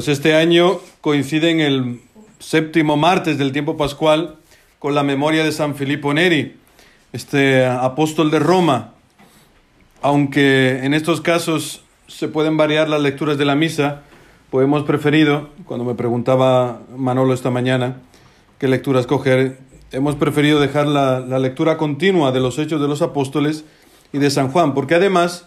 Pues 0.00 0.08
este 0.08 0.34
año 0.34 0.80
coincide 1.02 1.50
en 1.50 1.60
el 1.60 2.00
séptimo 2.38 2.96
martes 2.96 3.36
del 3.36 3.52
tiempo 3.52 3.76
pascual 3.76 4.36
con 4.78 4.94
la 4.94 5.02
memoria 5.02 5.44
de 5.44 5.52
San 5.52 5.74
Filippo 5.74 6.14
Neri, 6.14 6.56
este 7.12 7.66
apóstol 7.66 8.30
de 8.30 8.38
Roma. 8.38 8.94
Aunque 10.00 10.86
en 10.86 10.94
estos 10.94 11.20
casos 11.20 11.84
se 12.06 12.28
pueden 12.28 12.56
variar 12.56 12.88
las 12.88 13.02
lecturas 13.02 13.36
de 13.36 13.44
la 13.44 13.56
misa, 13.56 14.00
pues 14.48 14.64
hemos 14.64 14.84
preferido, 14.84 15.50
cuando 15.66 15.84
me 15.84 15.94
preguntaba 15.94 16.80
Manolo 16.96 17.34
esta 17.34 17.50
mañana 17.50 17.98
qué 18.56 18.68
lectura 18.68 19.00
escoger, 19.00 19.58
hemos 19.92 20.16
preferido 20.16 20.60
dejar 20.60 20.86
la, 20.86 21.20
la 21.20 21.38
lectura 21.38 21.76
continua 21.76 22.32
de 22.32 22.40
los 22.40 22.58
hechos 22.58 22.80
de 22.80 22.88
los 22.88 23.02
apóstoles 23.02 23.66
y 24.14 24.18
de 24.18 24.30
San 24.30 24.50
Juan, 24.50 24.72
porque 24.72 24.94
además 24.94 25.46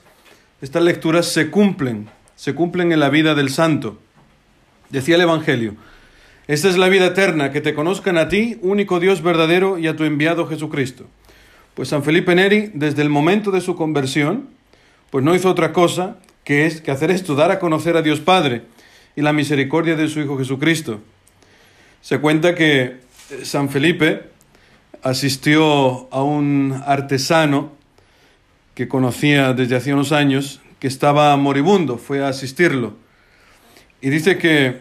estas 0.62 0.84
lecturas 0.84 1.26
se 1.26 1.50
cumplen, 1.50 2.08
se 2.36 2.54
cumplen 2.54 2.92
en 2.92 3.00
la 3.00 3.10
vida 3.10 3.34
del 3.34 3.50
santo. 3.50 3.98
Decía 4.94 5.16
el 5.16 5.22
Evangelio, 5.22 5.76
esta 6.48 6.70
es 6.70 6.78
la 6.78 6.88
vida 6.88 7.08
eterna, 7.08 7.52
que 7.52 7.62
te 7.62 7.74
conozcan 7.74 8.16
a 8.20 8.30
ti, 8.30 8.60
único 8.62 9.00
Dios 9.00 9.24
verdadero, 9.24 9.80
y 9.80 9.88
a 9.88 9.96
tu 9.96 10.04
enviado 10.04 10.46
Jesucristo. 10.46 11.08
Pues 11.74 11.90
San 11.90 12.04
Felipe 12.04 12.36
Neri, 12.36 12.70
desde 12.76 13.02
el 13.02 13.10
momento 13.10 13.50
de 13.50 13.60
su 13.62 13.76
conversión, 13.76 14.50
pues 15.10 15.26
no 15.26 15.34
hizo 15.34 15.50
otra 15.50 15.74
cosa 15.74 16.18
que, 16.44 16.68
es, 16.68 16.80
que 16.80 16.92
hacer 16.92 17.10
esto, 17.10 17.34
dar 17.34 17.50
a 17.50 17.58
conocer 17.58 17.98
a 17.98 18.04
Dios 18.04 18.20
Padre 18.20 18.66
y 19.16 19.24
la 19.24 19.34
misericordia 19.34 19.96
de 19.96 20.08
su 20.08 20.20
Hijo 20.20 20.38
Jesucristo. 20.38 21.02
Se 22.02 22.20
cuenta 22.20 22.54
que 22.54 22.98
San 23.42 23.70
Felipe 23.70 24.30
asistió 25.02 26.08
a 26.14 26.22
un 26.22 26.80
artesano 26.86 27.72
que 28.76 28.88
conocía 28.88 29.54
desde 29.54 29.76
hace 29.76 29.92
unos 29.92 30.12
años, 30.12 30.62
que 30.78 30.86
estaba 30.86 31.36
moribundo, 31.36 31.98
fue 31.98 32.24
a 32.24 32.28
asistirlo. 32.28 33.02
Y 34.04 34.10
dice 34.10 34.38
que 34.38 34.80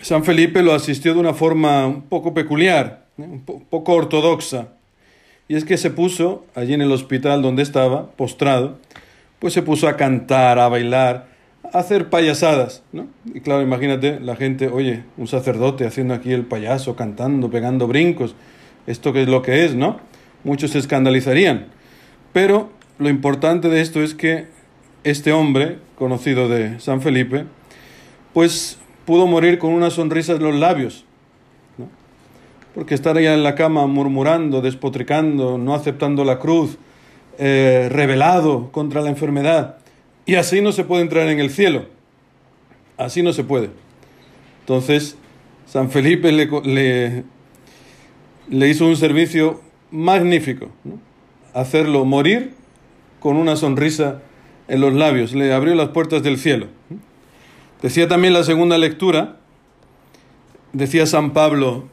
San 0.00 0.24
Felipe 0.24 0.62
lo 0.62 0.72
asistió 0.72 1.12
de 1.12 1.20
una 1.20 1.34
forma 1.34 1.86
un 1.86 2.00
poco 2.00 2.32
peculiar, 2.32 3.04
un 3.18 3.42
poco 3.42 3.92
ortodoxa. 3.92 4.68
Y 5.48 5.56
es 5.56 5.66
que 5.66 5.76
se 5.76 5.90
puso 5.90 6.46
allí 6.54 6.72
en 6.72 6.80
el 6.80 6.90
hospital 6.90 7.42
donde 7.42 7.62
estaba, 7.62 8.10
postrado, 8.12 8.78
pues 9.38 9.52
se 9.52 9.60
puso 9.60 9.86
a 9.86 9.98
cantar, 9.98 10.58
a 10.58 10.68
bailar, 10.68 11.26
a 11.62 11.80
hacer 11.80 12.08
payasadas, 12.08 12.82
¿no? 12.90 13.08
Y 13.34 13.40
claro, 13.40 13.60
imagínate 13.60 14.18
la 14.18 14.34
gente, 14.34 14.68
oye, 14.68 15.04
un 15.18 15.26
sacerdote 15.26 15.86
haciendo 15.86 16.14
aquí 16.14 16.32
el 16.32 16.46
payaso, 16.46 16.96
cantando, 16.96 17.50
pegando 17.50 17.86
brincos, 17.86 18.34
esto 18.86 19.12
que 19.12 19.24
es 19.24 19.28
lo 19.28 19.42
que 19.42 19.66
es, 19.66 19.74
¿no? 19.74 20.00
Muchos 20.42 20.70
se 20.70 20.78
escandalizarían. 20.78 21.66
Pero 22.32 22.70
lo 22.98 23.10
importante 23.10 23.68
de 23.68 23.82
esto 23.82 24.02
es 24.02 24.14
que 24.14 24.46
este 25.04 25.32
hombre, 25.32 25.76
conocido 25.96 26.48
de 26.48 26.80
San 26.80 27.02
Felipe, 27.02 27.44
pues 28.38 28.78
pudo 29.04 29.26
morir 29.26 29.58
con 29.58 29.72
una 29.72 29.90
sonrisa 29.90 30.34
en 30.34 30.44
los 30.44 30.54
labios. 30.54 31.04
Porque 32.72 32.94
estar 32.94 33.16
allá 33.16 33.34
en 33.34 33.42
la 33.42 33.56
cama 33.56 33.88
murmurando, 33.88 34.60
despotricando, 34.60 35.58
no 35.58 35.74
aceptando 35.74 36.24
la 36.24 36.38
cruz, 36.38 36.78
eh, 37.40 37.88
rebelado 37.90 38.70
contra 38.70 39.00
la 39.00 39.10
enfermedad, 39.10 39.78
y 40.24 40.36
así 40.36 40.60
no 40.60 40.70
se 40.70 40.84
puede 40.84 41.02
entrar 41.02 41.26
en 41.26 41.40
el 41.40 41.50
cielo. 41.50 41.86
Así 42.96 43.24
no 43.24 43.32
se 43.32 43.42
puede. 43.42 43.70
Entonces, 44.60 45.16
San 45.66 45.90
Felipe 45.90 46.30
le, 46.30 47.24
le, 48.48 48.68
hizo 48.68 48.86
un 48.86 48.94
servicio 48.94 49.60
magnífico, 49.90 50.68
hacerlo 51.54 52.04
morir 52.04 52.54
con 53.18 53.36
una 53.36 53.56
sonrisa 53.56 54.22
en 54.68 54.80
los 54.80 54.94
labios, 54.94 55.34
le 55.34 55.52
abrió 55.52 55.74
las 55.74 55.88
puertas 55.88 56.22
del 56.22 56.38
cielo. 56.38 56.68
Decía 57.82 58.08
también 58.08 58.32
la 58.32 58.42
segunda 58.42 58.76
lectura, 58.76 59.36
decía 60.72 61.06
San 61.06 61.32
Pablo, 61.32 61.88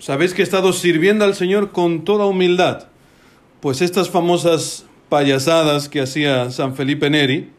sabéis 0.00 0.34
que 0.34 0.42
he 0.42 0.44
estado 0.44 0.72
sirviendo 0.72 1.24
al 1.24 1.36
Señor 1.36 1.70
con 1.70 2.04
toda 2.04 2.26
humildad, 2.26 2.88
pues 3.60 3.80
estas 3.80 4.10
famosas 4.10 4.84
payasadas 5.08 5.88
que 5.88 6.00
hacía 6.00 6.50
San 6.50 6.74
Felipe 6.74 7.08
Neri, 7.08 7.50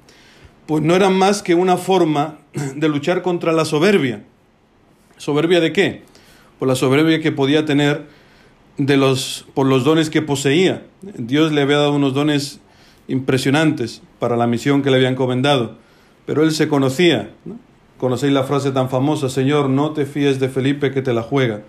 pues 0.66 0.84
no 0.84 0.94
eran 0.94 1.18
más 1.18 1.42
que 1.42 1.56
una 1.56 1.78
forma 1.78 2.40
de 2.76 2.90
luchar 2.90 3.22
contra 3.22 3.54
la 3.54 3.64
soberbia. 3.64 4.24
¿Soberbia 5.16 5.62
de 5.62 5.72
qué? 5.72 6.04
Por 6.60 6.68
la 6.68 6.76
soberbia 6.76 7.22
que 7.22 7.32
podía 7.32 7.66
tener 7.66 8.08
de 8.78 8.98
los, 8.98 9.46
por 9.54 9.68
los 9.68 9.86
dones 9.86 10.10
que 10.10 10.22
poseía. 10.22 10.86
Dios 11.02 11.54
le 11.54 11.62
había 11.62 11.78
dado 11.78 11.94
unos 11.94 12.14
dones 12.14 12.60
impresionantes 13.08 14.02
para 14.20 14.36
la 14.36 14.48
misión 14.48 14.82
que 14.82 14.92
le 14.92 14.98
había 14.98 15.10
encomendado, 15.10 15.78
pero 16.26 16.44
él 16.44 16.52
se 16.52 16.68
conocía. 16.68 17.32
¿no? 17.46 17.69
Conocéis 18.00 18.32
la 18.32 18.44
frase 18.44 18.72
tan 18.72 18.90
famosa, 18.90 19.30
Señor, 19.30 19.70
no 19.70 19.92
te 19.92 20.06
fíes 20.06 20.40
de 20.40 20.48
Felipe 20.48 20.92
que 20.92 21.02
te 21.02 21.14
la 21.14 21.22
juega. 21.22 21.64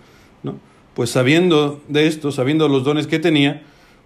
¿no? 0.44 0.54
Pues 0.94 1.10
sabiendo 1.10 1.82
de 1.88 2.06
esto, 2.06 2.30
sabiendo 2.30 2.68
los 2.68 2.84
dones 2.84 3.08
que 3.08 3.18
tenía, 3.18 3.62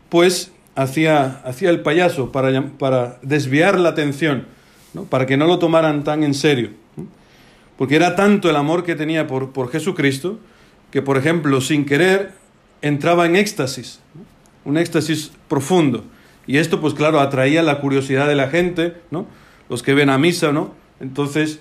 pues 0.08 0.50
hacía, 0.74 1.42
hacía 1.44 1.68
el 1.68 1.80
payaso 1.80 2.32
para, 2.32 2.70
para 2.78 3.18
desviar 3.20 3.78
la 3.78 3.90
atención, 3.90 4.46
¿no? 4.94 5.04
para 5.04 5.26
que 5.26 5.36
no 5.36 5.46
lo 5.46 5.58
tomaran 5.58 6.02
tan 6.02 6.24
en 6.24 6.32
serio. 6.32 6.70
Porque 7.76 7.96
era 7.96 8.16
tanto 8.16 8.48
el 8.48 8.56
amor 8.56 8.84
que 8.84 8.94
tenía 8.94 9.26
por, 9.26 9.52
por 9.52 9.70
Jesucristo 9.70 10.38
que, 10.90 11.02
por 11.02 11.18
ejemplo, 11.18 11.60
sin 11.60 11.84
querer, 11.84 12.32
entraba 12.80 13.26
en 13.26 13.36
éxtasis, 13.36 14.00
un 14.64 14.78
éxtasis 14.78 15.32
profundo. 15.48 16.04
Y 16.46 16.56
esto, 16.56 16.80
pues 16.80 16.94
claro, 16.94 17.20
atraía 17.20 17.62
la 17.62 17.80
curiosidad 17.80 18.28
de 18.28 18.34
la 18.34 18.48
gente, 18.48 18.94
¿no? 19.10 19.26
Los 19.68 19.82
que 19.82 19.92
ven 19.92 20.08
a 20.08 20.18
misa, 20.18 20.52
¿no? 20.52 20.72
Entonces, 21.00 21.58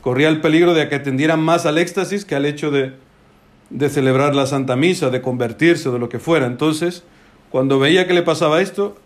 corría 0.00 0.28
el 0.28 0.40
peligro 0.40 0.74
de 0.74 0.88
que 0.88 0.96
atendieran 0.96 1.40
más 1.40 1.66
al 1.66 1.78
éxtasis 1.78 2.24
que 2.24 2.34
al 2.34 2.46
hecho 2.46 2.70
de, 2.70 2.92
de 3.70 3.88
celebrar 3.88 4.34
la 4.34 4.46
Santa 4.46 4.76
Misa, 4.76 5.10
de 5.10 5.22
convertirse 5.22 5.90
de 5.90 5.98
lo 5.98 6.08
que 6.08 6.18
fuera. 6.18 6.46
Entonces, 6.46 7.04
cuando 7.50 7.78
veía 7.78 8.06
que 8.06 8.14
le 8.14 8.22
pasaba 8.22 8.60
esto, 8.60 8.96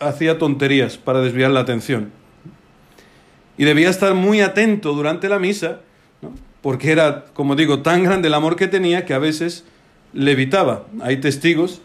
hacía 0.00 0.38
tonterías 0.38 0.98
para 0.98 1.20
desviar 1.20 1.50
la 1.50 1.60
atención. 1.60 2.10
Y 3.56 3.64
debía 3.64 3.90
estar 3.90 4.14
muy 4.14 4.40
atento 4.40 4.94
durante 4.94 5.28
la 5.28 5.38
misa, 5.38 5.80
porque 6.60 6.90
era, 6.90 7.26
como 7.34 7.56
digo, 7.56 7.82
tan 7.82 8.02
grande 8.02 8.28
el 8.28 8.34
amor 8.34 8.56
que 8.56 8.68
tenía 8.68 9.04
que 9.04 9.14
a 9.14 9.18
veces 9.18 9.64
levitaba. 10.12 10.86
Hay 11.02 11.18
testigos 11.18 11.82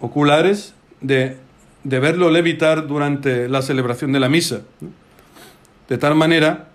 oculares 0.00 0.74
de, 1.00 1.36
de, 1.84 2.00
verlo 2.00 2.30
levitar 2.30 2.86
durante 2.86 3.48
la 3.48 3.62
celebración 3.62 4.12
de 4.12 4.20
la 4.20 4.28
misa. 4.28 4.62
De 5.88 5.98
tal 5.98 6.14
manera 6.14 6.69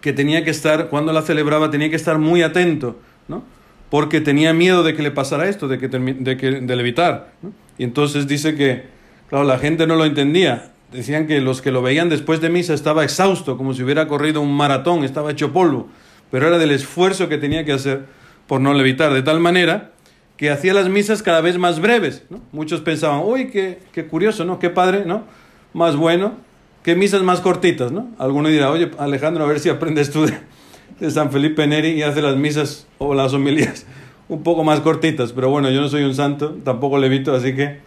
que 0.00 0.12
tenía 0.12 0.44
que 0.44 0.50
estar, 0.50 0.88
cuando 0.88 1.12
la 1.12 1.22
celebraba, 1.22 1.70
tenía 1.70 1.90
que 1.90 1.96
estar 1.96 2.18
muy 2.18 2.42
atento, 2.42 2.98
¿no? 3.26 3.42
Porque 3.90 4.20
tenía 4.20 4.52
miedo 4.52 4.82
de 4.82 4.94
que 4.94 5.02
le 5.02 5.10
pasara 5.10 5.48
esto, 5.48 5.66
de 5.66 5.78
que, 5.78 5.88
de, 5.88 6.36
que, 6.36 6.50
de 6.60 6.76
levitar. 6.76 7.32
¿no? 7.42 7.52
Y 7.78 7.84
entonces 7.84 8.26
dice 8.26 8.54
que, 8.54 8.84
claro, 9.28 9.44
la 9.44 9.58
gente 9.58 9.86
no 9.86 9.96
lo 9.96 10.04
entendía. 10.04 10.72
Decían 10.92 11.26
que 11.26 11.40
los 11.40 11.62
que 11.62 11.72
lo 11.72 11.82
veían 11.82 12.08
después 12.08 12.40
de 12.40 12.50
misa 12.50 12.74
estaba 12.74 13.02
exhausto, 13.02 13.56
como 13.56 13.72
si 13.72 13.82
hubiera 13.82 14.06
corrido 14.06 14.40
un 14.40 14.54
maratón, 14.54 15.04
estaba 15.04 15.30
hecho 15.30 15.52
polvo. 15.52 15.88
Pero 16.30 16.48
era 16.48 16.58
del 16.58 16.70
esfuerzo 16.70 17.28
que 17.28 17.38
tenía 17.38 17.64
que 17.64 17.72
hacer 17.72 18.04
por 18.46 18.60
no 18.60 18.74
levitar. 18.74 19.12
De 19.14 19.22
tal 19.22 19.40
manera 19.40 19.92
que 20.36 20.50
hacía 20.50 20.74
las 20.74 20.88
misas 20.88 21.22
cada 21.22 21.40
vez 21.40 21.56
más 21.56 21.80
breves. 21.80 22.24
¿no? 22.28 22.42
Muchos 22.52 22.82
pensaban, 22.82 23.22
uy, 23.24 23.48
qué, 23.48 23.78
qué 23.92 24.06
curioso, 24.06 24.44
¿no? 24.44 24.58
Qué 24.58 24.70
padre, 24.70 25.04
¿no? 25.06 25.24
Más 25.72 25.96
bueno 25.96 26.36
qué 26.82 26.94
misas 26.94 27.22
más 27.22 27.40
cortitas, 27.40 27.92
¿no? 27.92 28.08
Alguno 28.18 28.48
dirá, 28.48 28.70
oye, 28.70 28.90
Alejandro, 28.98 29.44
a 29.44 29.46
ver 29.46 29.60
si 29.60 29.68
aprendes 29.68 30.10
tú 30.10 30.26
de, 30.26 31.10
San 31.10 31.30
Felipe 31.30 31.66
Neri 31.66 31.90
y 31.90 32.02
haces 32.02 32.22
las 32.22 32.36
misas 32.36 32.86
o 32.98 33.14
las 33.14 33.32
homilías 33.32 33.86
un 34.28 34.42
poco 34.42 34.64
más 34.64 34.80
cortitas. 34.80 35.32
Pero 35.32 35.50
bueno, 35.50 35.70
yo 35.70 35.80
no 35.80 35.88
soy 35.88 36.04
un 36.04 36.14
santo, 36.14 36.56
tampoco 36.64 36.98
levito, 36.98 37.34
así 37.34 37.54
que 37.54 37.78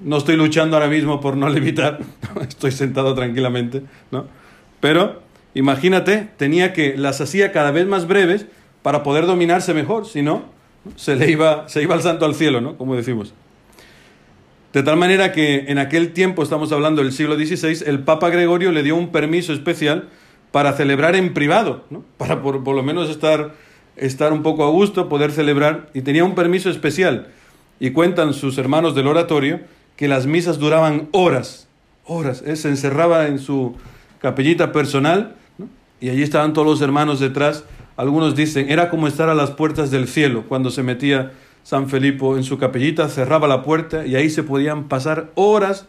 no 0.00 0.16
estoy 0.16 0.36
luchando 0.36 0.76
ahora 0.76 0.88
mismo 0.88 1.20
por 1.20 1.36
no 1.36 1.48
levitar, 1.50 2.00
estoy 2.48 2.72
sentado 2.72 3.14
tranquilamente, 3.14 3.82
¿no? 4.10 4.26
Pero 4.80 5.22
imagínate, 5.54 6.28
tenía 6.36 6.72
que 6.72 6.96
las 6.96 7.20
hacía 7.20 7.50
cada 7.52 7.70
vez 7.70 7.86
más 7.86 8.06
breves 8.06 8.46
para 8.82 9.02
poder 9.02 9.26
dominarse 9.26 9.74
mejor, 9.74 10.06
si 10.06 10.22
no, 10.22 10.44
se 10.96 11.16
le 11.16 11.30
iba, 11.30 11.68
se 11.68 11.82
iba 11.82 11.94
al 11.94 12.02
santo 12.02 12.24
al 12.24 12.34
cielo, 12.34 12.60
¿no? 12.60 12.76
Como 12.76 12.94
decimos. 12.94 13.32
De 14.72 14.82
tal 14.82 14.96
manera 14.96 15.32
que 15.32 15.64
en 15.68 15.78
aquel 15.78 16.12
tiempo, 16.12 16.42
estamos 16.42 16.72
hablando 16.72 17.02
del 17.02 17.12
siglo 17.12 17.36
XVI, 17.36 17.84
el 17.86 18.00
Papa 18.00 18.28
Gregorio 18.28 18.70
le 18.70 18.82
dio 18.82 18.96
un 18.96 19.10
permiso 19.10 19.52
especial 19.52 20.08
para 20.52 20.74
celebrar 20.74 21.16
en 21.16 21.32
privado, 21.32 21.84
¿no? 21.90 22.04
para 22.18 22.42
por, 22.42 22.62
por, 22.64 22.76
lo 22.76 22.82
menos 22.82 23.08
estar, 23.08 23.54
estar 23.96 24.32
un 24.32 24.42
poco 24.42 24.64
a 24.64 24.70
gusto, 24.70 25.08
poder 25.08 25.32
celebrar, 25.32 25.88
y 25.94 26.02
tenía 26.02 26.24
un 26.24 26.34
permiso 26.34 26.68
especial. 26.68 27.28
Y 27.80 27.90
cuentan 27.90 28.34
sus 28.34 28.58
hermanos 28.58 28.94
del 28.94 29.06
oratorio 29.06 29.60
que 29.96 30.06
las 30.06 30.26
misas 30.26 30.58
duraban 30.58 31.08
horas, 31.12 31.68
horas. 32.04 32.42
Él 32.46 32.56
se 32.56 32.68
encerraba 32.68 33.26
en 33.26 33.38
su 33.38 33.76
capellita 34.20 34.72
personal 34.72 35.36
y 36.00 36.10
allí 36.10 36.22
estaban 36.22 36.52
todos 36.52 36.66
los 36.66 36.80
hermanos 36.82 37.20
detrás. 37.20 37.64
Algunos 37.96 38.36
dicen, 38.36 38.70
era 38.70 38.90
como 38.90 39.08
estar 39.08 39.28
a 39.28 39.34
las 39.34 39.50
puertas 39.50 39.90
del 39.90 40.08
cielo 40.08 40.44
cuando 40.48 40.70
se 40.70 40.82
metía 40.82 41.32
San 41.68 41.90
Felipe 41.90 42.24
en 42.28 42.44
su 42.44 42.56
capellita, 42.56 43.10
cerraba 43.10 43.46
la 43.46 43.62
puerta 43.62 44.06
y 44.06 44.16
ahí 44.16 44.30
se 44.30 44.42
podían 44.42 44.88
pasar 44.88 45.30
horas 45.34 45.86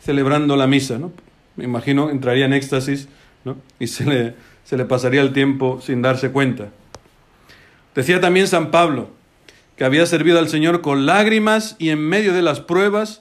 celebrando 0.00 0.56
la 0.56 0.66
misa. 0.66 0.98
¿no? 0.98 1.12
Me 1.54 1.64
imagino 1.64 2.08
entraría 2.08 2.46
en 2.46 2.54
éxtasis 2.54 3.08
¿no? 3.44 3.58
y 3.78 3.88
se 3.88 4.06
le, 4.06 4.34
se 4.64 4.78
le 4.78 4.86
pasaría 4.86 5.20
el 5.20 5.34
tiempo 5.34 5.82
sin 5.82 6.00
darse 6.00 6.30
cuenta. 6.30 6.70
Decía 7.94 8.22
también 8.22 8.48
San 8.48 8.70
Pablo 8.70 9.10
que 9.76 9.84
había 9.84 10.06
servido 10.06 10.38
al 10.38 10.48
Señor 10.48 10.80
con 10.80 11.04
lágrimas 11.04 11.76
y 11.78 11.90
en 11.90 12.00
medio 12.00 12.32
de 12.32 12.40
las 12.40 12.60
pruebas 12.60 13.20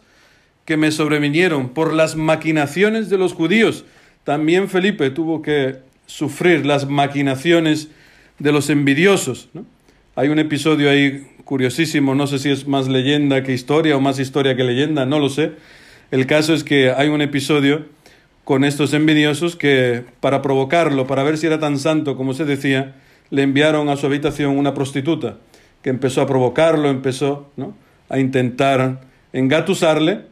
que 0.63 0.77
me 0.77 0.91
sobrevinieron 0.91 1.67
por 1.67 1.91
las 1.91 2.15
maquinaciones 2.15 3.09
de 3.09 3.17
los 3.17 3.33
judíos. 3.33 3.83
También 4.23 4.69
Felipe 4.69 5.09
tuvo 5.09 5.41
que 5.41 5.79
sufrir 6.05 6.65
las 6.65 6.87
maquinaciones 6.87 7.89
de 8.39 8.53
los 8.53 8.69
envidiosos. 8.69 9.49
Hay 10.15 10.29
un 10.29 10.39
episodio 10.39 10.89
ahí 10.89 11.27
curiosísimo, 11.47 12.13
no 12.13 12.27
sé 12.27 12.39
si 12.39 12.49
es 12.49 12.67
más 12.67 12.89
leyenda 12.89 13.41
que 13.41 13.53
historia 13.53 13.95
o 13.95 14.01
más 14.01 14.19
historia 14.19 14.57
que 14.57 14.65
leyenda, 14.65 15.05
no 15.05 15.17
lo 15.17 15.29
sé. 15.29 15.53
El 16.11 16.27
caso 16.27 16.53
es 16.53 16.65
que 16.65 16.91
hay 16.91 17.07
un 17.07 17.21
episodio 17.21 17.85
con 18.43 18.65
estos 18.65 18.93
envidiosos 18.93 19.55
que 19.55 20.03
para 20.19 20.41
provocarlo, 20.41 21.07
para 21.07 21.23
ver 21.23 21.37
si 21.37 21.47
era 21.47 21.57
tan 21.57 21.79
santo 21.79 22.17
como 22.17 22.33
se 22.33 22.43
decía, 22.43 22.95
le 23.29 23.43
enviaron 23.43 23.87
a 23.87 23.95
su 23.95 24.05
habitación 24.05 24.57
una 24.57 24.73
prostituta 24.73 25.37
que 25.81 25.89
empezó 25.89 26.21
a 26.21 26.27
provocarlo, 26.27 26.89
empezó 26.89 27.49
¿no? 27.55 27.73
a 28.09 28.19
intentar 28.19 28.99
engatusarle, 29.31 30.25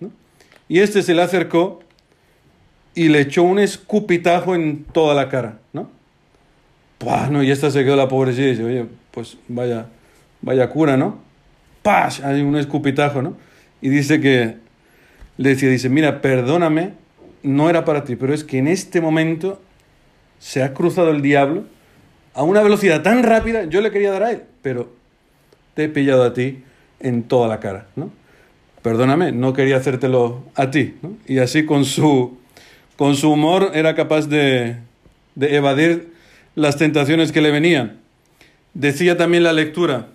y 0.67 0.79
este 0.79 1.01
se 1.01 1.13
le 1.13 1.21
acercó 1.21 1.79
y 2.93 3.07
le 3.07 3.21
echó 3.21 3.43
un 3.43 3.59
escupitajo 3.59 4.53
en 4.53 4.83
toda 4.83 5.15
la 5.15 5.29
cara, 5.29 5.59
¿no? 5.71 5.89
no, 7.29 7.41
y 7.41 7.51
esta 7.51 7.71
se 7.71 7.85
quedó 7.85 7.95
la 7.95 8.09
pobrecita 8.09 8.47
y 8.47 8.51
dice, 8.51 8.63
oye, 8.63 8.85
pues 9.11 9.37
vaya, 9.47 9.87
vaya 10.45 10.69
cura, 10.69 10.95
¿no? 10.95 11.19
¡Pah! 11.81 12.09
Hay 12.23 12.41
un 12.41 12.55
escupitajo, 12.55 13.21
¿no? 13.21 13.35
Y 13.81 13.89
dice 13.89 14.21
que, 14.21 14.55
le 15.37 15.49
decía, 15.49 15.69
dice, 15.69 15.89
mira, 15.89 16.21
perdóname, 16.21 16.93
no 17.43 17.69
era 17.69 17.83
para 17.83 18.05
ti, 18.05 18.15
pero 18.15 18.33
es 18.33 18.43
que 18.43 18.59
en 18.59 18.67
este 18.67 19.01
momento 19.01 19.61
se 20.39 20.63
ha 20.63 20.73
cruzado 20.73 21.09
el 21.09 21.21
diablo 21.21 21.65
a 22.33 22.43
una 22.43 22.61
velocidad 22.61 23.01
tan 23.01 23.23
rápida, 23.23 23.65
yo 23.65 23.81
le 23.81 23.91
quería 23.91 24.11
dar 24.11 24.23
a 24.23 24.31
él, 24.31 24.43
pero 24.61 24.93
te 25.73 25.85
he 25.85 25.89
pillado 25.89 26.23
a 26.23 26.33
ti 26.33 26.63
en 26.99 27.23
toda 27.23 27.47
la 27.47 27.59
cara, 27.59 27.87
¿no? 27.95 28.11
Perdóname, 28.81 29.31
no 29.31 29.53
quería 29.53 29.77
hacértelo 29.77 30.43
a 30.53 30.69
ti, 30.69 30.95
¿no? 31.01 31.17
Y 31.27 31.39
así 31.39 31.65
con 31.65 31.85
su, 31.85 32.37
con 32.97 33.15
su 33.15 33.31
humor 33.31 33.71
era 33.73 33.95
capaz 33.95 34.27
de, 34.27 34.77
de 35.33 35.55
evadir 35.55 36.13
las 36.53 36.77
tentaciones 36.77 37.31
que 37.31 37.41
le 37.41 37.51
venían. 37.51 37.97
Decía 38.73 39.17
también 39.17 39.43
la 39.43 39.53
lectura, 39.53 40.09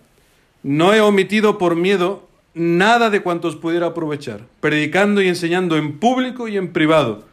no 0.63 0.93
he 0.93 1.01
omitido 1.01 1.59
por 1.59 1.77
miedo 1.77 2.29
nada 2.55 3.11
de 3.11 3.23
cuantos 3.23 3.57
pudiera 3.57 3.89
aprovechar, 3.89 4.41
predicando 4.61 5.23
y 5.23 5.29
enseñando 5.29 5.77
en 5.77 5.99
público 5.99 6.49
y 6.49 6.57
en 6.57 6.73
privado, 6.73 7.25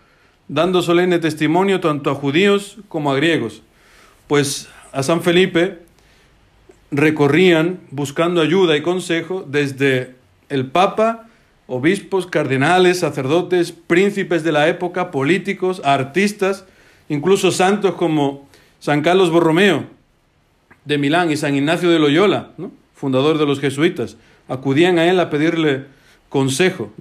dando 0.48 0.82
solemne 0.82 1.20
testimonio 1.20 1.80
tanto 1.80 2.12
a 2.12 2.16
judíos 2.16 2.78
como 2.88 3.12
a 3.12 3.16
griegos, 3.16 3.62
pues 4.28 4.70
a 4.92 5.04
San 5.04 5.22
Felipe 5.22 5.80
recorrían 6.92 7.82
buscando 7.92 8.42
ayuda 8.42 8.78
y 8.78 8.82
consejo 8.82 9.46
desde 9.48 10.16
el 10.50 10.68
Papa, 10.68 11.28
obispos, 11.68 12.28
cardenales, 12.28 13.00
sacerdotes, 13.00 13.74
príncipes 13.74 14.44
de 14.44 14.54
la 14.54 14.70
época, 14.70 15.12
políticos, 15.12 15.82
artistas, 15.84 16.66
incluso 17.10 17.52
santos 17.52 17.96
como 17.96 18.48
San 18.80 19.02
Carlos 19.02 19.32
Borromeo 19.32 19.86
de 20.86 20.98
Milán 20.98 21.30
y 21.30 21.36
San 21.36 21.56
Ignacio 21.56 21.90
de 21.90 22.00
Loyola, 22.00 22.52
fundador 22.98 23.38
de 23.38 23.46
los 23.46 23.60
jesuitas, 23.60 24.18
acudían 24.50 24.98
a 24.98 25.06
él 25.06 25.20
a 25.20 25.30
pedirle 25.30 25.86
consejo. 26.30 26.92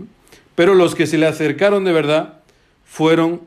Pero 0.55 0.75
los 0.75 0.95
que 0.95 1.07
se 1.07 1.19
le 1.19 1.27
acercaron 1.27 1.85
de 1.85 1.93
verdad 1.93 2.41
fueron 2.85 3.41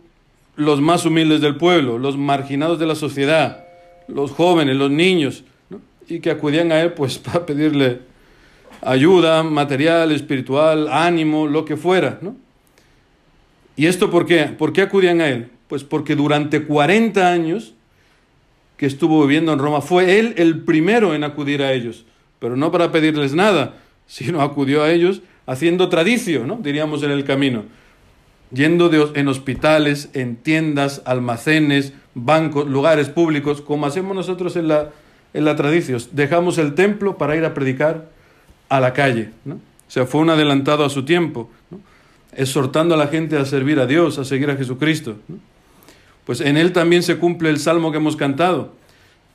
los 0.56 0.82
más 0.82 1.06
humildes 1.06 1.42
del 1.42 1.56
pueblo, 1.56 2.00
los 2.00 2.18
marginados 2.18 2.80
de 2.80 2.88
la 2.88 2.96
sociedad, 2.96 3.66
los 4.08 4.32
jóvenes, 4.32 4.76
los 4.76 4.92
niños, 4.92 5.44
y 6.08 6.20
que 6.20 6.32
acudían 6.32 6.72
a 6.72 6.82
él 6.82 6.94
pues 6.94 7.18
para 7.20 7.46
pedirle 7.46 8.00
ayuda 8.82 9.44
material, 9.44 10.12
espiritual, 10.12 10.88
ánimo, 10.92 11.48
lo 11.48 11.66
que 11.66 11.78
fuera. 11.78 12.20
¿Y 13.76 13.86
esto 13.86 14.10
por 14.10 14.26
qué? 14.26 14.46
¿Por 14.46 14.74
qué 14.74 14.82
acudían 14.82 15.22
a 15.22 15.28
él? 15.28 15.52
Pues 15.68 15.84
porque 15.84 16.16
durante 16.16 16.64
40 16.64 17.32
años 17.32 17.74
que 18.76 18.86
estuvo 18.86 19.22
viviendo 19.22 19.54
en 19.54 19.60
Roma 19.60 19.82
fue 19.82 20.20
él 20.20 20.34
el 20.38 20.62
primero 20.62 21.14
en 21.14 21.24
acudir 21.24 21.62
a 21.62 21.74
ellos, 21.74 22.06
pero 22.40 22.56
no 22.56 22.72
para 22.72 22.92
pedirles 22.92 23.34
nada, 23.34 23.76
sino 24.08 24.42
acudió 24.42 24.84
a 24.84 24.92
ellos 24.92 25.22
haciendo 25.46 25.90
tradicio, 25.90 26.46
¿no? 26.46 26.58
diríamos 26.62 27.04
en 27.04 27.12
el 27.12 27.24
camino, 27.24 27.66
yendo 28.52 28.90
en 29.16 29.28
hospitales, 29.28 30.10
en 30.14 30.36
tiendas, 30.36 31.02
almacenes, 31.06 31.94
bancos, 32.14 32.68
lugares 32.68 33.10
públicos, 33.10 33.62
como 33.62 33.86
hacemos 33.86 34.16
nosotros 34.16 34.56
en 34.56 34.68
la, 34.68 34.90
en 35.34 35.46
la 35.46 35.56
tradición. 35.56 36.02
Dejamos 36.12 36.58
el 36.58 36.74
templo 36.76 37.18
para 37.18 37.36
ir 37.36 37.46
a 37.46 37.54
predicar 37.54 38.10
a 38.70 38.80
la 38.80 38.94
calle. 38.94 39.32
¿no? 39.46 39.56
O 39.56 39.92
sea, 39.92 40.06
fue 40.06 40.22
un 40.22 40.30
adelantado 40.30 40.86
a 40.86 40.90
su 40.90 41.04
tiempo, 41.04 41.50
exhortando 42.36 42.94
a 42.94 42.98
la 42.98 43.08
gente 43.08 43.38
a 43.38 43.46
servir 43.46 43.80
a 43.80 43.88
Dios, 43.88 44.20
a 44.20 44.26
seguir 44.26 44.52
a 44.52 44.56
Jesucristo. 44.56 45.18
Pues 46.26 46.42
en 46.42 46.58
él 46.58 46.74
también 46.74 47.02
se 47.02 47.18
cumple 47.18 47.50
el 47.50 47.58
salmo 47.58 47.92
que 47.92 47.98
hemos 47.98 48.16
cantado, 48.16 48.76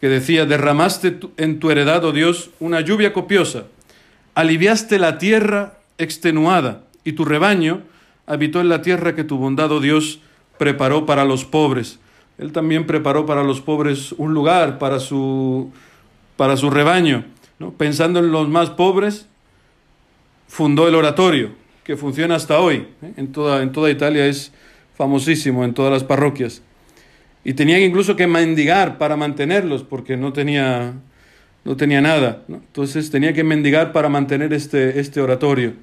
que 0.04 0.10
decía, 0.10 0.44
derramaste 0.44 1.18
en 1.38 1.60
tu 1.60 1.70
heredad, 1.70 2.04
oh 2.04 2.12
Dios, 2.12 2.50
una 2.60 2.82
lluvia 2.82 3.14
copiosa, 3.14 3.68
aliviaste 4.34 4.98
la 4.98 5.16
tierra 5.16 5.78
extenuada, 5.96 6.84
y 7.04 7.12
tu 7.12 7.24
rebaño 7.24 7.80
habitó 8.26 8.60
en 8.60 8.68
la 8.68 8.82
tierra 8.82 9.14
que 9.14 9.24
tu 9.24 9.38
bondad, 9.38 9.72
oh 9.72 9.80
Dios, 9.80 10.20
preparó 10.58 11.06
para 11.06 11.24
los 11.24 11.46
pobres. 11.46 12.00
Él 12.36 12.52
también 12.52 12.84
preparó 12.84 13.24
para 13.24 13.44
los 13.44 13.62
pobres 13.62 14.12
un 14.18 14.34
lugar 14.34 14.78
para 14.78 15.00
su, 15.00 15.72
para 16.36 16.58
su 16.58 16.68
rebaño. 16.68 17.24
Pensando 17.78 18.18
en 18.18 18.30
los 18.30 18.46
más 18.46 18.68
pobres, 18.68 19.26
fundó 20.48 20.86
el 20.86 20.96
oratorio, 20.96 21.52
que 21.82 21.96
funciona 21.96 22.34
hasta 22.34 22.60
hoy. 22.60 22.88
¿eh? 23.00 23.14
En, 23.16 23.32
toda, 23.32 23.62
en 23.62 23.72
toda 23.72 23.90
Italia 23.90 24.26
es 24.26 24.52
famosísimo, 24.98 25.64
en 25.64 25.72
todas 25.72 25.90
las 25.90 26.04
parroquias. 26.04 26.60
Y 27.44 27.52
tenía 27.52 27.78
incluso 27.78 28.16
que 28.16 28.26
mendigar 28.26 28.96
para 28.96 29.16
mantenerlos, 29.16 29.82
porque 29.82 30.16
no 30.16 30.32
tenía, 30.32 30.94
no 31.64 31.76
tenía 31.76 32.00
nada. 32.00 32.42
Entonces 32.48 33.10
tenía 33.10 33.34
que 33.34 33.44
mendigar 33.44 33.92
para 33.92 34.08
mantener 34.08 34.52
este, 34.54 34.98
este 34.98 35.20
oratorio, 35.20 35.74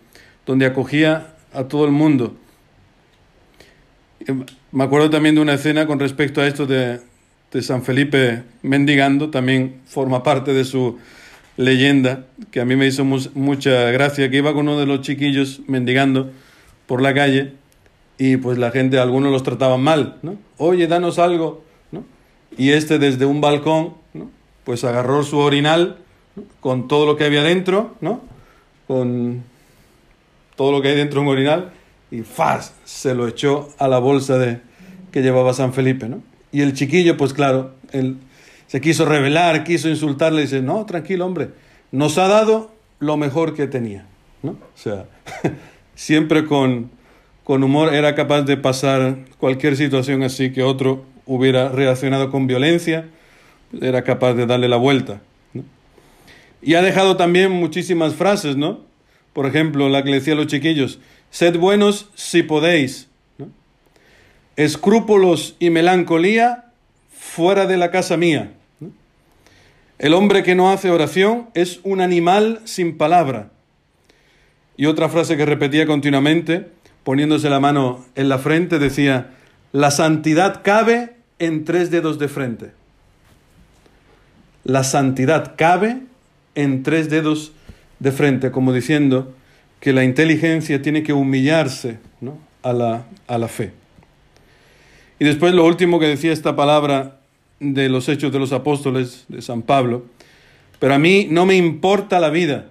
donde 0.46 0.66
acogía 0.66 1.36
a 1.54 1.66
todo 1.66 1.86
el 1.86 1.92
mundo. 1.92 2.36
Me 4.72 4.84
acuerdo 4.84 5.10
también 5.12 5.36
de 5.36 5.42
una 5.42 5.54
escena 5.54 5.86
con 5.86 6.00
respecto 6.00 6.42
a 6.42 6.48
esto 6.48 6.66
de 6.66 7.00
San 7.62 7.84
Felipe 7.84 8.44
mendigando, 8.64 9.30
también 9.30 9.82
forma 9.86 10.24
parte 10.24 10.54
de 10.54 10.66
su 10.66 10.98
leyenda, 11.58 12.26
que 12.50 12.60
a 12.60 12.66
mí 12.66 12.76
me 12.76 12.88
hizo 12.88 13.06
mucha 13.06 13.92
gracia, 13.92 14.30
que 14.32 14.38
iba 14.38 14.54
con 14.54 14.68
uno 14.68 14.80
de 14.80 14.86
los 14.88 15.02
chiquillos 15.02 15.62
mendigando 15.68 16.32
por 16.88 17.02
la 17.02 17.14
calle 17.14 17.54
y 18.24 18.38
pues 18.38 18.60
la 18.60 18.70
gente, 18.70 19.00
algunos 19.00 19.32
los 19.32 19.42
trataban 19.42 19.82
mal, 19.82 20.20
¿no? 20.22 20.38
Oye, 20.60 20.86
danos 20.86 21.18
algo, 21.18 21.64
¿no? 21.92 22.04
Y 22.56 22.70
este 22.70 23.00
desde 23.00 23.26
un 23.26 23.42
balcón, 23.42 23.96
¿no? 24.14 24.30
Pues 24.64 24.84
agarró 24.84 25.24
su 25.24 25.40
orinal 25.40 25.98
con 26.60 26.88
todo 26.88 27.08
lo 27.08 27.18
que 27.18 27.24
había 27.24 27.42
dentro, 27.42 27.96
¿no? 28.00 28.22
Con 28.86 29.42
todo 30.56 30.72
lo 30.72 30.84
que 30.84 30.90
hay 30.90 30.98
dentro 30.98 31.22
de 31.22 31.26
un 31.26 31.34
orinal 31.34 31.72
y 32.12 32.22
¡faz! 32.22 32.76
se 32.86 33.16
lo 33.16 33.28
echó 33.28 33.70
a 33.80 33.88
la 33.88 33.98
bolsa 33.98 34.38
de, 34.38 34.60
que 35.12 35.24
llevaba 35.24 35.56
San 35.56 35.74
Felipe, 35.74 36.08
¿no? 36.08 36.22
Y 36.52 36.62
el 36.62 36.74
chiquillo, 36.74 37.18
pues 37.18 37.34
claro, 37.34 37.72
él 37.92 38.18
se 38.68 38.82
quiso 38.82 39.06
rebelar, 39.06 39.64
quiso 39.64 39.90
insultarle 39.90 40.42
y 40.42 40.44
dice, 40.44 40.62
no, 40.62 40.86
tranquilo 40.86 41.26
hombre, 41.26 41.50
nos 41.92 42.20
ha 42.20 42.28
dado 42.28 42.72
lo 43.00 43.18
mejor 43.18 43.56
que 43.56 43.66
tenía, 43.66 44.06
¿no? 44.44 44.52
O 44.52 44.78
sea, 44.78 45.08
siempre 45.96 46.46
con, 46.46 46.92
con 47.52 47.66
humor 47.66 47.94
era 47.94 48.16
capaz 48.16 48.44
de 48.44 48.56
pasar 48.56 49.26
cualquier 49.38 49.76
situación 49.76 50.24
así 50.24 50.54
que 50.54 50.64
otro 50.64 51.04
hubiera 51.26 51.68
reaccionado 51.68 52.32
con 52.32 52.48
violencia, 52.48 53.10
era 53.82 54.06
capaz 54.06 54.36
de 54.36 54.46
darle 54.46 54.70
la 54.70 54.78
vuelta. 54.78 55.20
¿no? 55.54 55.66
Y 56.62 56.76
ha 56.76 56.82
dejado 56.82 57.18
también 57.18 57.52
muchísimas 57.52 58.16
frases, 58.16 58.56
¿no? 58.56 58.80
Por 59.34 59.48
ejemplo, 59.48 59.90
la 59.90 60.02
que 60.02 60.12
le 60.12 60.20
decía 60.20 60.32
a 60.32 60.38
los 60.38 60.48
chiquillos, 60.48 61.00
Sed 61.30 61.58
buenos 61.58 62.10
si 62.16 62.42
podéis. 62.42 63.10
Escrúpulos 64.56 65.58
y 65.60 65.72
melancolía 65.72 66.72
fuera 67.12 67.66
de 67.66 67.76
la 67.76 67.92
casa 67.92 68.16
mía. 68.16 68.54
El 70.00 70.14
hombre 70.14 70.44
que 70.44 70.56
no 70.56 70.72
hace 70.72 70.90
oración 70.90 71.50
es 71.54 71.82
un 71.84 72.00
animal 72.00 72.62
sin 72.64 72.98
palabra. 72.98 73.52
Y 74.78 74.86
otra 74.86 75.10
frase 75.10 75.36
que 75.36 75.46
repetía 75.46 75.86
continuamente, 75.86 76.80
poniéndose 77.04 77.50
la 77.50 77.60
mano 77.60 78.06
en 78.16 78.30
la 78.30 78.38
frente, 78.38 78.80
decía, 78.80 79.32
la 79.72 79.92
santidad 79.92 80.62
cabe 80.64 81.16
en 81.40 81.66
tres 81.66 81.92
dedos 81.92 82.20
de 82.20 82.28
frente. 82.28 82.72
La 84.64 84.84
santidad 84.84 85.56
cabe 85.58 86.02
en 86.56 86.84
tres 86.84 87.10
dedos 87.10 87.54
de 88.00 88.12
frente, 88.12 88.52
como 88.52 88.74
diciendo, 88.74 89.34
que 89.80 89.94
la 89.94 90.04
inteligencia 90.04 90.82
tiene 90.82 91.04
que 91.04 91.14
humillarse 91.14 92.00
a, 92.62 92.74
la, 92.74 93.06
a 93.28 93.38
la 93.38 93.48
fe. 93.48 93.74
Y 95.20 95.26
después 95.26 95.54
lo 95.54 95.66
último 95.66 96.00
que 96.00 96.08
decía 96.08 96.32
esta 96.32 96.56
palabra 96.56 97.18
de 97.60 97.90
los 97.90 98.10
hechos 98.10 98.32
de 98.32 98.40
los 98.40 98.54
apóstoles 98.54 99.26
de 99.28 99.42
San 99.42 99.62
Pablo, 99.62 100.06
pero 100.80 100.96
a 100.96 101.00
mí 101.00 101.28
no 101.30 101.46
me 101.46 101.56
importa 101.56 102.20
la 102.20 102.32
vida, 102.32 102.71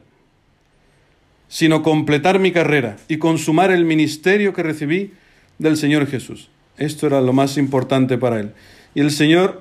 sino 1.50 1.82
completar 1.82 2.38
mi 2.38 2.52
carrera 2.52 2.96
y 3.08 3.18
consumar 3.18 3.72
el 3.72 3.84
ministerio 3.84 4.54
que 4.54 4.62
recibí 4.62 5.12
del 5.58 5.76
Señor 5.76 6.06
Jesús. 6.06 6.48
Esto 6.78 7.08
era 7.08 7.20
lo 7.20 7.32
más 7.32 7.58
importante 7.58 8.16
para 8.16 8.38
él. 8.38 8.52
Y 8.94 9.00
el 9.00 9.10
Señor 9.10 9.60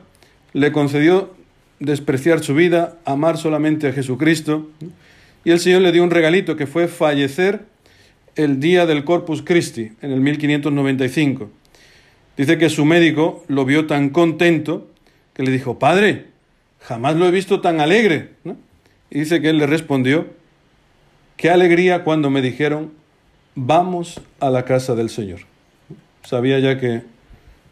le 0.54 0.72
concedió 0.72 1.34
despreciar 1.80 2.44
su 2.44 2.54
vida, 2.54 2.98
amar 3.06 3.38
solamente 3.38 3.88
a 3.88 3.92
Jesucristo. 3.92 4.70
Y 5.44 5.50
el 5.50 5.60
Señor 5.60 5.82
le 5.82 5.92
dio 5.92 6.04
un 6.04 6.12
regalito 6.12 6.56
que 6.56 6.68
fue 6.68 6.88
fallecer 6.88 7.66
el 8.36 8.60
día 8.60 8.86
del 8.86 9.04
Corpus 9.04 9.42
Christi, 9.42 9.92
en 10.02 10.12
el 10.12 10.22
1595. 10.22 11.50
Dice 12.38 12.58
que 12.60 12.70
su 12.70 12.86
médico 12.86 13.44
lo 13.48 13.66
vio 13.66 13.88
tan 13.88 14.10
contento 14.10 14.88
que 15.34 15.42
le 15.42 15.50
dijo, 15.52 15.80
Padre, 15.80 16.28
jamás 16.82 17.16
lo 17.16 17.28
he 17.28 17.32
visto 17.32 17.62
tan 17.62 17.82
alegre. 17.82 18.30
Y 19.10 19.22
dice 19.22 19.42
que 19.42 19.50
él 19.50 19.58
le 19.58 19.66
respondió, 19.66 20.39
qué 21.40 21.50
alegría 21.50 22.04
cuando 22.04 22.30
me 22.30 22.42
dijeron, 22.42 22.92
vamos 23.56 24.20
a 24.42 24.50
la 24.50 24.66
casa 24.66 24.94
del 24.94 25.10
Señor. 25.10 25.40
Sabía 26.22 26.60
ya 26.60 26.78
que, 26.78 27.04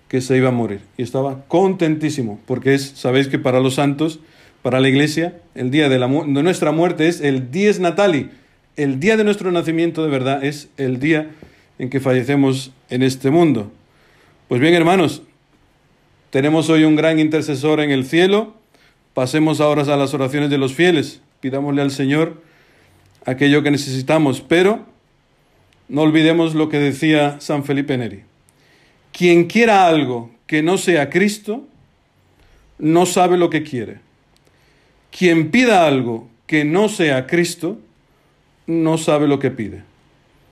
que 0.08 0.22
se 0.22 0.38
iba 0.38 0.48
a 0.48 0.54
morir 0.54 0.80
y 0.96 1.04
estaba 1.04 1.44
contentísimo, 1.50 2.40
porque 2.46 2.74
es, 2.74 2.94
sabéis 2.96 3.28
que 3.28 3.40
para 3.40 3.60
los 3.60 3.76
santos, 3.76 4.22
para 4.62 4.80
la 4.80 4.88
iglesia, 4.88 5.42
el 5.54 5.70
día 5.70 5.90
de, 5.90 6.00
de 6.00 6.44
nuestra 6.44 6.72
muerte 6.72 7.10
es 7.10 7.20
el 7.20 7.52
dies 7.52 7.82
natali, 7.82 8.30
el 8.78 9.02
día 9.02 9.18
de 9.18 9.26
nuestro 9.26 9.52
nacimiento 9.52 10.02
de 10.02 10.12
verdad 10.12 10.46
es 10.46 10.70
el 10.78 11.02
día 11.02 11.32
en 11.78 11.90
que 11.90 12.00
fallecemos 12.00 12.72
en 12.90 13.04
este 13.04 13.32
mundo. 13.32 13.70
Pues 14.48 14.62
bien, 14.62 14.76
hermanos, 14.76 15.24
tenemos 16.30 16.70
hoy 16.70 16.86
un 16.86 16.96
gran 16.96 17.20
intercesor 17.20 17.82
en 17.82 17.92
el 17.92 18.06
cielo. 18.06 18.56
Pasemos 19.14 19.60
ahora 19.60 19.82
a 19.82 19.98
las 19.98 20.14
oraciones 20.14 20.50
de 20.50 20.58
los 20.58 20.74
fieles. 20.74 21.22
Pidámosle 21.42 21.82
al 21.82 21.92
Señor 21.92 22.48
aquello 23.28 23.62
que 23.62 23.72
necesitamos, 23.72 24.42
pero 24.42 24.86
no 25.90 26.02
olvidemos 26.02 26.56
lo 26.56 26.70
que 26.70 26.80
decía 26.80 27.40
San 27.40 27.66
Felipe 27.66 27.98
Neri. 27.98 28.24
Quien 29.12 29.46
quiera 29.46 29.86
algo 29.86 30.32
que 30.48 30.64
no 30.64 30.78
sea 30.78 31.10
Cristo, 31.10 31.68
no 32.80 33.06
sabe 33.06 33.38
lo 33.38 33.50
que 33.50 33.64
quiere. 33.64 34.00
Quien 35.12 35.52
pida 35.52 35.86
algo 35.86 36.30
que 36.46 36.64
no 36.64 36.88
sea 36.88 37.28
Cristo, 37.28 37.78
no 38.66 38.98
sabe 38.98 39.28
lo 39.28 39.40
que 39.40 39.52
pide. 39.52 39.84